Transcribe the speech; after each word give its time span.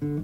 Quien 0.00 0.16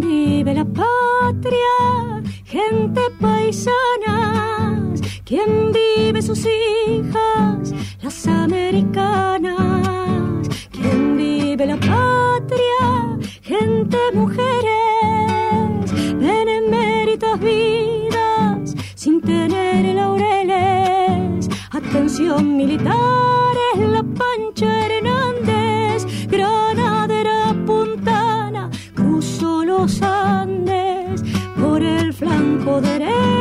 vive 0.00 0.54
la 0.54 0.64
patria, 0.64 2.22
gente 2.44 3.00
paisana 3.20 4.59
quien 5.30 5.70
vive 5.70 6.20
sus 6.20 6.40
hijas, 6.44 7.72
las 8.02 8.26
americanas, 8.26 9.54
quien 10.72 11.16
vive 11.16 11.66
la 11.66 11.76
patria, 11.76 13.16
gente, 13.40 13.96
mujeres, 14.12 15.92
beneméritas 16.18 17.38
vidas, 17.38 18.74
sin 18.96 19.20
tener 19.20 19.94
laureles, 19.94 21.48
atención 21.70 22.56
militares, 22.56 23.78
la 23.78 24.02
pancha 24.02 24.86
Hernández, 24.86 26.06
granadera 26.26 27.54
puntana, 27.64 28.68
cruzó 28.96 29.64
los 29.64 30.02
Andes. 30.02 31.22
Por 31.56 31.84
el 31.84 32.12
flanco 32.12 32.80
derecho 32.80 33.39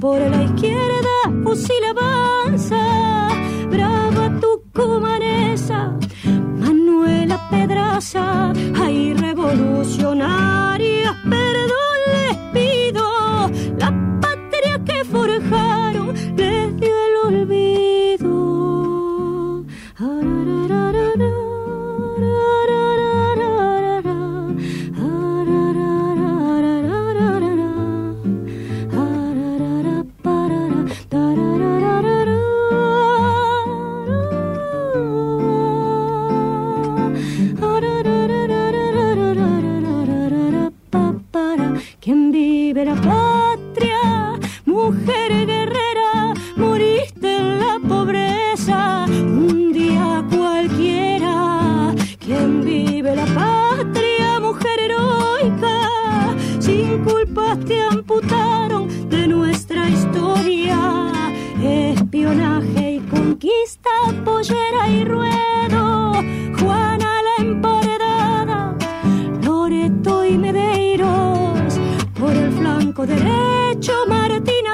por 0.00 0.20
la 0.20 0.42
izquierda, 0.42 1.08
fusil 1.44 1.82
avanza, 1.88 3.28
brava 3.70 4.38
tu 4.38 4.62
comanesa, 4.70 5.96
Manuela 6.58 7.48
Pedraza, 7.50 8.52
mujer 44.72 45.46
guerrera, 45.46 46.32
moriste 46.56 47.36
en 47.36 47.58
la 47.60 47.78
pobreza, 47.86 49.04
un 49.06 49.70
día 49.72 50.24
cualquiera, 50.34 51.94
quien 52.18 52.64
vive 52.64 53.14
la 53.14 53.26
patria, 53.26 54.40
mujer 54.40 54.80
heroica, 54.80 55.76
sin 56.58 57.04
culpas 57.04 57.58
te 57.66 57.82
amputaron 57.82 58.88
de 59.10 59.28
nuestra 59.28 59.90
historia, 59.90 61.12
espionaje 61.62 62.92
y 62.92 63.00
conquista, 63.00 63.90
pollera 64.24 64.88
y 64.88 65.04
ruedo, 65.04 66.12
Juana 66.58 67.12
la 67.28 67.44
emparedada, 67.44 68.74
Loreto 69.44 70.24
y 70.24 70.38
Medeiros, 70.38 71.78
por 72.18 72.32
el 72.32 72.50
flanco 72.52 73.06
derecho 73.06 73.31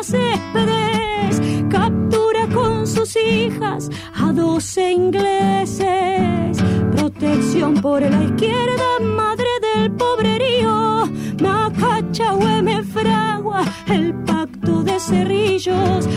Céspedes 0.09 1.39
captura 1.69 2.47
con 2.55 2.87
sus 2.87 3.15
hijas 3.15 3.91
a 4.15 4.33
dos 4.33 4.79
ingleses. 4.79 6.57
Protección 6.97 7.75
por 7.75 8.01
la 8.01 8.25
izquierda, 8.25 9.01
madre 9.03 9.49
del 9.61 9.93
pobrerío. 9.93 11.11
Macacha, 11.43 12.35
me 12.63 12.83
fragua, 12.85 13.63
el 13.87 14.15
pacto 14.25 14.83
de 14.83 14.99
cerrillos. 14.99 16.09